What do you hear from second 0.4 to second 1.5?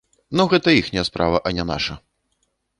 гэта іхняя справа,